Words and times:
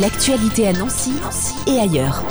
L'actualité 0.00 0.68
à 0.68 0.74
Nancy 0.74 1.12
et 1.66 1.78
ailleurs. 1.78 2.22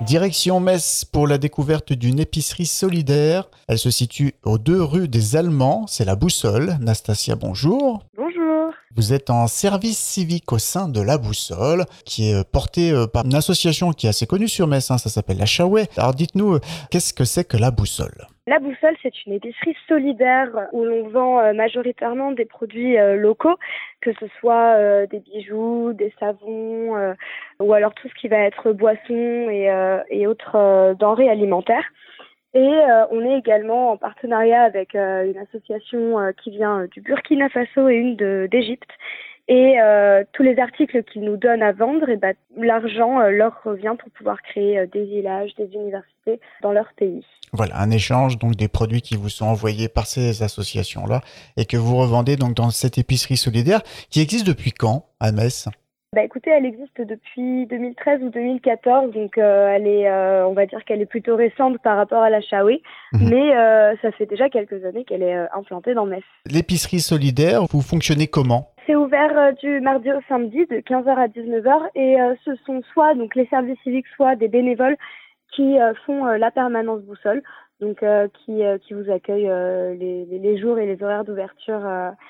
Direction 0.00 0.58
Metz 0.58 1.04
pour 1.04 1.28
la 1.28 1.38
découverte 1.38 1.92
d'une 1.92 2.18
épicerie 2.18 2.66
solidaire. 2.66 3.48
Elle 3.68 3.78
se 3.78 3.90
situe 3.92 4.34
aux 4.42 4.58
deux 4.58 4.82
rues 4.82 5.06
des 5.06 5.36
Allemands. 5.36 5.86
C'est 5.86 6.04
la 6.04 6.16
Boussole. 6.16 6.78
Nastasia, 6.80 7.36
bonjour. 7.36 8.02
Bonjour. 8.16 8.72
Vous 8.96 9.12
êtes 9.12 9.30
en 9.30 9.46
service 9.46 9.98
civique 9.98 10.52
au 10.52 10.58
sein 10.58 10.88
de 10.88 11.00
la 11.00 11.18
Boussole, 11.18 11.86
qui 12.04 12.30
est 12.30 12.34
euh, 12.34 12.42
portée 12.42 12.90
euh, 12.90 13.06
par 13.06 13.26
une 13.26 13.34
association 13.34 13.92
qui 13.92 14.06
est 14.06 14.10
assez 14.10 14.26
connue 14.26 14.48
sur 14.48 14.66
Metz. 14.66 14.90
hein, 14.90 14.98
ça 14.98 15.08
s'appelle 15.08 15.38
la 15.38 15.46
Chaouet. 15.46 15.88
Alors 15.96 16.14
dites-nous, 16.14 16.54
euh, 16.54 16.60
qu'est-ce 16.90 17.14
que 17.14 17.24
c'est 17.24 17.44
que 17.44 17.56
la 17.56 17.70
Boussole? 17.70 18.26
La 18.52 18.58
Boussole, 18.58 18.96
c'est 19.02 19.24
une 19.24 19.32
épicerie 19.32 19.74
solidaire 19.88 20.68
où 20.72 20.84
l'on 20.84 21.08
vend 21.08 21.40
euh, 21.40 21.54
majoritairement 21.54 22.32
des 22.32 22.44
produits 22.44 22.98
euh, 22.98 23.16
locaux, 23.16 23.56
que 24.02 24.12
ce 24.20 24.26
soit 24.38 24.74
euh, 24.76 25.06
des 25.06 25.20
bijoux, 25.20 25.94
des 25.94 26.12
savons, 26.20 27.14
ou 27.60 27.72
alors 27.72 27.94
tout 27.94 28.08
ce 28.08 28.14
qui 28.20 28.28
va 28.28 28.36
être 28.40 28.72
boissons 28.72 29.48
et, 29.48 30.26
autres 30.26 30.94
denrées 30.98 31.30
alimentaires. 31.30 31.86
Et 32.52 32.70
on 33.10 33.24
est 33.24 33.38
également 33.38 33.92
en 33.92 33.96
partenariat 33.96 34.64
avec 34.64 34.94
une 34.94 35.38
association 35.38 36.18
qui 36.42 36.50
vient 36.50 36.84
du 36.92 37.00
Burkina 37.00 37.48
Faso 37.48 37.88
et 37.88 37.94
une 37.94 38.16
d'Égypte. 38.48 38.90
Et 39.48 39.80
euh, 39.80 40.22
tous 40.32 40.42
les 40.44 40.58
articles 40.58 41.02
qu'ils 41.04 41.22
nous 41.22 41.36
donnent 41.36 41.62
à 41.64 41.72
vendre, 41.72 42.08
et 42.08 42.16
ben, 42.16 42.34
l'argent 42.56 43.20
euh, 43.20 43.30
leur 43.30 43.60
revient 43.64 43.94
pour 43.98 44.10
pouvoir 44.12 44.40
créer 44.42 44.78
euh, 44.78 44.86
des 44.86 45.04
villages, 45.04 45.50
des 45.58 45.68
universités 45.74 46.40
dans 46.62 46.70
leur 46.72 46.92
pays. 46.96 47.24
Voilà, 47.52 47.78
un 47.80 47.90
échange 47.90 48.38
donc 48.38 48.54
des 48.54 48.68
produits 48.68 49.02
qui 49.02 49.16
vous 49.16 49.28
sont 49.28 49.46
envoyés 49.46 49.88
par 49.88 50.06
ces 50.06 50.42
associations-là 50.42 51.20
et 51.56 51.64
que 51.66 51.76
vous 51.76 51.96
revendez 51.96 52.36
donc 52.36 52.54
dans 52.54 52.70
cette 52.70 52.98
épicerie 52.98 53.36
solidaire 53.36 53.82
qui 54.10 54.20
existe 54.22 54.46
depuis 54.46 54.70
quand 54.72 55.06
à 55.20 55.32
Metz 55.32 55.68
Bah 56.14 56.22
écoutez, 56.22 56.50
elle 56.50 56.64
existe 56.64 57.00
depuis 57.00 57.66
2013 57.66 58.22
ou 58.22 58.30
2014, 58.30 59.12
donc 59.12 59.36
euh, 59.38 59.68
elle 59.74 59.86
est, 59.86 60.08
euh, 60.08 60.46
on 60.46 60.52
va 60.54 60.64
dire 60.66 60.82
qu'elle 60.86 61.02
est 61.02 61.06
plutôt 61.06 61.36
récente 61.36 61.78
par 61.82 61.96
rapport 61.98 62.22
à 62.22 62.30
la 62.30 62.40
Chaoué, 62.40 62.80
Mhm. 63.12 63.28
mais 63.28 63.56
euh, 63.56 63.94
ça 64.00 64.12
fait 64.12 64.26
déjà 64.26 64.48
quelques 64.48 64.84
années 64.86 65.04
qu'elle 65.04 65.22
est 65.22 65.36
implantée 65.54 65.92
dans 65.94 66.06
Metz. 66.06 66.22
L'épicerie 66.50 67.00
solidaire, 67.00 67.64
vous 67.70 67.82
fonctionnez 67.82 68.28
comment? 68.28 68.71
Euh, 69.20 69.52
du 69.52 69.80
mardi 69.80 70.10
au 70.10 70.20
samedi 70.28 70.66
de 70.66 70.76
15h 70.76 71.08
à 71.16 71.28
19h 71.28 71.90
et 71.94 72.20
euh, 72.20 72.34
ce 72.44 72.54
sont 72.66 72.82
soit 72.92 73.14
donc 73.14 73.34
les 73.34 73.46
services 73.46 73.78
civiques, 73.82 74.06
soit 74.16 74.36
des 74.36 74.48
bénévoles 74.48 74.96
qui 75.54 75.78
euh, 75.78 75.92
font 76.06 76.24
la 76.24 76.50
permanence 76.50 77.02
boussole, 77.02 77.42
donc 77.80 78.04
qui, 78.44 78.60
qui 78.86 78.94
vous 78.94 79.10
accueillent 79.10 79.50
les, 79.98 80.24
les- 80.24 80.58
jours 80.58 80.78
et 80.78 80.86
les 80.86 81.02
horaires 81.02 81.24
d'ouverture 81.24 81.82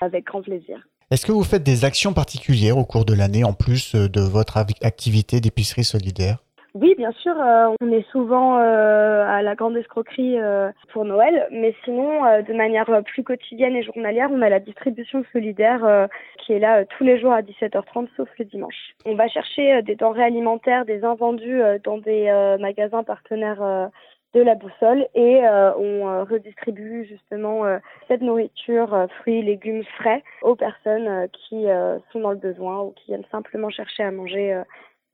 avec 0.00 0.24
grand 0.26 0.42
plaisir. 0.42 0.86
Est-ce 1.10 1.26
que 1.26 1.32
vous 1.32 1.42
faites 1.42 1.64
des 1.64 1.84
actions 1.84 2.12
particulières 2.12 2.78
au 2.78 2.84
cours 2.84 3.04
de 3.04 3.14
l'année 3.14 3.42
en 3.42 3.52
plus 3.52 3.94
de 3.96 4.20
votre 4.20 4.56
activité 4.58 5.40
d'épicerie 5.40 5.82
solidaire? 5.84 6.38
Oui, 6.74 6.94
bien 6.96 7.10
sûr, 7.12 7.34
euh, 7.40 7.74
on 7.80 7.90
est 7.90 8.08
souvent 8.12 8.58
euh, 8.58 9.24
à 9.26 9.42
la 9.42 9.56
grande 9.56 9.76
escroquerie 9.76 10.38
euh, 10.38 10.70
pour 10.92 11.04
Noël, 11.04 11.48
mais 11.50 11.74
sinon, 11.84 12.22
de 12.42 12.52
manière 12.52 12.86
plus 13.04 13.24
quotidienne 13.24 13.74
et 13.74 13.82
journalière, 13.82 14.28
on 14.30 14.40
a 14.40 14.48
la 14.48 14.60
distribution 14.60 15.24
solidaire 15.32 16.08
qui 16.38 16.52
est 16.52 16.60
là 16.60 16.84
tous 16.84 17.02
les 17.02 17.18
jours 17.18 17.32
à 17.32 17.42
17h30, 17.42 18.08
sauf 18.16 18.28
le 18.38 18.44
dimanche. 18.44 18.94
On 19.04 19.16
va 19.16 19.26
chercher 19.26 19.82
des 19.82 19.96
denrées 19.96 20.24
alimentaires, 20.24 20.84
des 20.84 21.04
invendus 21.04 21.60
dans 21.82 21.98
des 21.98 22.30
magasins 22.60 23.02
partenaires 23.02 23.90
de 24.34 24.40
la 24.40 24.54
boussole 24.54 25.06
et 25.14 25.40
on 25.44 26.24
redistribue 26.24 27.04
justement 27.04 27.64
cette 28.06 28.22
nourriture, 28.22 29.06
fruits, 29.20 29.42
légumes 29.42 29.84
frais 29.98 30.22
aux 30.42 30.54
personnes 30.54 31.28
qui 31.32 31.66
sont 32.12 32.20
dans 32.20 32.30
le 32.30 32.36
besoin 32.36 32.82
ou 32.82 32.92
qui 32.92 33.06
viennent 33.06 33.26
simplement 33.32 33.70
chercher 33.70 34.04
à 34.04 34.10
manger 34.10 34.62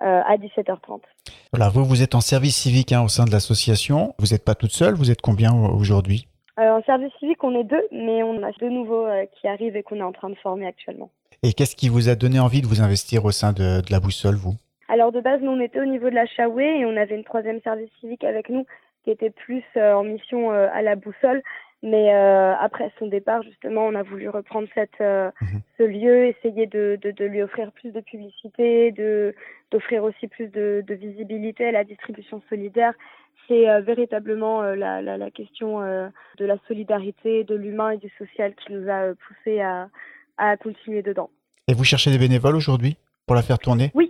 euh, 0.02 0.22
à 0.27 0.36
17h30. 0.36 1.00
Voilà, 1.52 1.70
vous, 1.70 1.84
vous 1.84 2.02
êtes 2.02 2.14
en 2.14 2.20
service 2.20 2.56
civique 2.56 2.92
hein, 2.92 3.02
au 3.02 3.08
sein 3.08 3.25
de 3.25 3.30
l'association. 3.30 4.14
Vous 4.19 4.28
n'êtes 4.33 4.44
pas 4.44 4.55
toute 4.55 4.72
seule, 4.72 4.94
vous 4.94 5.11
êtes 5.11 5.22
combien 5.22 5.53
aujourd'hui? 5.55 6.28
Euh, 6.59 6.71
en 6.71 6.82
service 6.82 7.12
civique, 7.19 7.43
on 7.44 7.54
est 7.59 7.65
deux, 7.65 7.82
mais 7.93 8.22
on 8.22 8.43
a 8.43 8.50
deux 8.53 8.71
nouveaux 8.71 9.06
euh, 9.06 9.25
qui 9.41 9.47
arrivent 9.47 9.76
et 9.76 9.82
qu'on 9.82 9.97
est 9.97 10.03
en 10.03 10.12
train 10.12 10.31
de 10.31 10.34
former 10.37 10.66
actuellement. 10.66 11.10
Et 11.43 11.53
qu'est-ce 11.53 11.76
qui 11.76 11.88
vous 11.88 12.09
a 12.09 12.15
donné 12.15 12.41
envie 12.41 12.62
de 12.62 12.66
vous 12.66 12.81
investir 12.81 13.25
au 13.25 13.31
sein 13.31 13.53
de, 13.53 13.81
de 13.81 13.91
la 13.91 14.00
boussole, 14.00 14.37
vous? 14.37 14.54
Alors 14.88 15.12
de 15.12 15.21
base, 15.21 15.41
nous 15.43 15.50
on 15.50 15.60
était 15.60 15.81
au 15.81 15.84
niveau 15.84 16.09
de 16.09 16.15
la 16.15 16.26
Chaoué 16.26 16.81
et 16.81 16.87
on 16.87 16.97
avait 16.97 17.16
une 17.16 17.25
troisième 17.25 17.60
service 17.62 17.91
civique 18.00 18.25
avec 18.25 18.48
nous 18.48 18.65
qui 19.04 19.10
était 19.10 19.31
plus 19.31 19.65
euh, 19.76 19.94
en 19.94 20.04
mission 20.04 20.50
à 20.50 20.81
la 20.82 20.97
boussole. 20.97 21.42
Mais 21.92 22.12
euh, 22.12 22.52
après 22.66 22.91
son 22.98 23.06
départ, 23.06 23.42
justement, 23.44 23.86
on 23.86 23.94
a 23.94 24.02
voulu 24.02 24.28
reprendre 24.28 24.66
cette, 24.74 25.00
euh, 25.00 25.30
Mhm. 25.41 25.60
ce 25.78 25.82
lieu, 25.84 26.26
essayer 26.26 26.66
de, 26.66 26.98
de, 27.00 27.12
de 27.12 27.24
lui 27.24 27.41
offrir 27.42 27.70
plus 27.78 27.92
de 27.92 28.00
publicité, 28.00 28.91
de 28.91 29.34
d'offrir 29.70 30.02
aussi 30.08 30.26
plus 30.26 30.48
de, 30.48 30.82
de 30.91 30.94
visibilité 30.94 31.62
à 31.69 31.72
la 31.72 31.84
distribution 31.84 32.42
solidaire. 32.50 32.92
C'est 33.47 33.69
euh, 33.69 33.80
véritablement 33.80 34.62
la, 34.62 35.00
la, 35.00 35.16
la 35.16 35.30
question 35.30 35.80
de 36.41 36.44
la 36.44 36.56
solidarité, 36.66 37.44
de 37.44 37.54
l'humain 37.54 37.91
et 37.91 37.98
du 37.98 38.10
social 38.18 38.54
qui 38.60 38.72
nous 38.72 38.88
a 38.88 38.98
euh, 39.04 39.14
poussé 39.24 39.60
à, 39.60 39.88
à 40.38 40.56
continuer 40.56 41.03
dedans. 41.03 41.30
Et 41.68 41.74
vous 41.74 41.84
cherchez 41.84 42.10
des 42.10 42.18
bénévoles 42.18 42.56
aujourd'hui 42.56 42.97
pour 43.26 43.36
la 43.36 43.42
faire 43.42 43.58
tourner? 43.60 43.91
Oui. 43.94 44.06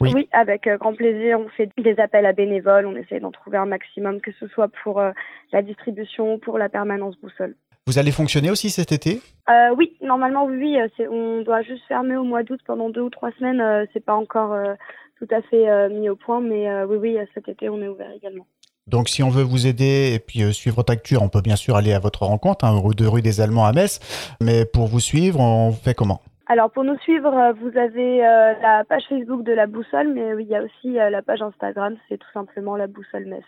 Oui. 0.00 0.12
Oui. 0.14 0.28
avec 0.32 0.66
euh, 0.66 0.76
grand 0.76 0.94
plaisir. 0.94 1.40
On 1.40 1.48
fait 1.48 1.70
des 1.76 1.98
appels 1.98 2.26
à 2.26 2.32
bénévoles, 2.32 2.86
on 2.86 2.96
essaie 2.96 3.20
d'en 3.20 3.32
trouver 3.32 3.58
un 3.58 3.66
maximum, 3.66 4.20
que 4.20 4.30
ce 4.38 4.46
soit 4.48 4.68
pour 4.82 5.00
euh, 5.00 5.10
la 5.52 5.62
distribution, 5.62 6.38
pour 6.38 6.58
la 6.58 6.68
permanence 6.68 7.16
boussole. 7.20 7.56
Vous 7.86 7.98
allez 7.98 8.12
fonctionner 8.12 8.50
aussi 8.50 8.70
cet 8.70 8.92
été? 8.92 9.20
Euh, 9.48 9.74
oui, 9.76 9.96
normalement, 10.02 10.44
oui, 10.44 10.76
on 11.10 11.42
doit 11.42 11.62
juste 11.62 11.82
fermer 11.88 12.16
au 12.16 12.24
mois 12.24 12.42
d'août 12.42 12.60
pendant 12.66 12.90
deux 12.90 13.00
ou 13.00 13.10
trois 13.10 13.30
semaines. 13.38 13.86
c'est 13.94 14.04
pas 14.04 14.14
encore 14.14 14.54
tout 15.18 15.28
à 15.30 15.40
fait 15.40 15.88
mis 15.88 16.10
au 16.10 16.16
point, 16.16 16.42
mais 16.42 16.84
oui, 16.84 16.98
oui, 16.98 17.18
cet 17.32 17.48
été, 17.48 17.70
on 17.70 17.80
est 17.80 17.88
ouvert 17.88 18.10
également. 18.14 18.46
Donc 18.88 19.10
si 19.10 19.22
on 19.22 19.28
veut 19.28 19.42
vous 19.42 19.66
aider 19.66 20.12
et 20.14 20.18
puis 20.18 20.42
euh, 20.42 20.52
suivre 20.52 20.82
on 21.20 21.28
peut 21.28 21.40
bien 21.42 21.56
sûr 21.56 21.76
aller 21.76 21.92
à 21.92 21.98
votre 21.98 22.22
rencontre, 22.22 22.64
hein, 22.64 22.80
rue 22.82 22.94
de 22.94 23.06
rue 23.06 23.20
des 23.20 23.40
Allemands 23.40 23.66
à 23.66 23.72
Metz. 23.72 24.00
Mais 24.40 24.64
pour 24.64 24.86
vous 24.86 25.00
suivre, 25.00 25.40
on 25.40 25.72
fait 25.72 25.94
comment? 25.94 26.22
Alors, 26.50 26.70
pour 26.70 26.82
nous 26.82 26.98
suivre, 27.00 27.34
euh, 27.36 27.52
vous 27.52 27.76
avez 27.76 28.26
euh, 28.26 28.54
la 28.62 28.82
page 28.88 29.02
Facebook 29.06 29.44
de 29.44 29.52
la 29.52 29.66
boussole, 29.66 30.14
mais 30.14 30.32
oui, 30.32 30.44
il 30.44 30.50
y 30.50 30.56
a 30.56 30.62
aussi 30.62 30.98
euh, 30.98 31.10
la 31.10 31.20
page 31.20 31.42
Instagram, 31.42 31.96
c'est 32.08 32.16
tout 32.16 32.32
simplement 32.32 32.74
la 32.74 32.86
boussole 32.86 33.26
Metz. 33.26 33.44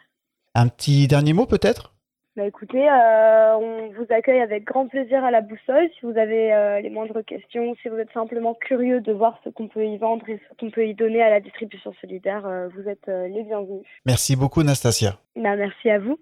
Un 0.55 0.69
petit 0.69 1.09
dernier 1.09 1.33
mot 1.33 1.47
peut-être? 1.47 1.95
Bah 2.37 2.45
écoutez, 2.45 2.89
euh, 2.89 3.57
on 3.57 3.89
vous 3.97 4.07
accueille 4.11 4.43
avec 4.43 4.65
grand 4.65 4.87
plaisir 4.87 5.25
à 5.25 5.31
la 5.31 5.41
boussole. 5.41 5.89
Si 5.95 6.07
vous 6.07 6.17
avez 6.17 6.81
les 6.81 6.91
moindres 6.91 7.25
questions, 7.25 7.75
si 7.83 7.89
vous 7.89 7.97
êtes 7.97 8.13
simplement 8.13 8.55
curieux 8.55 9.01
de 9.01 9.13
voir 9.13 9.41
ce 9.45 9.51
qu'on 9.51 9.67
peut 9.67 9.85
y 9.85 9.99
vendre 9.99 10.29
et 10.29 10.39
ce 10.49 10.57
qu'on 10.57 10.71
peut 10.71 10.87
y 10.87 10.95
donner 10.95 11.23
à 11.23 11.31
la 11.31 11.41
distribution 11.41 11.93
solidaire, 12.01 12.49
vous 12.75 12.89
êtes 12.89 13.07
les 13.09 13.43
bienvenus. 13.43 13.83
Merci 14.07 14.37
beaucoup 14.37 14.63
Nastasia. 14.63 15.19
Bah, 15.35 15.57
merci 15.57 15.91
à 15.91 15.99
vous. 15.99 16.19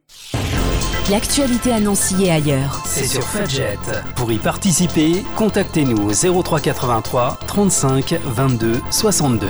L'actualité 1.10 1.72
à 1.72 1.80
Nancy 1.80 2.24
et 2.24 2.30
ailleurs. 2.30 2.82
C'est 2.84 3.06
sur 3.06 3.26
Fudget. 3.26 3.78
Pour 4.14 4.30
y 4.30 4.36
participer, 4.36 5.24
contactez-nous 5.36 6.10
au 6.10 6.42
0383 6.42 7.38
35 7.46 8.20
22 8.26 8.82
62. 8.91 9.46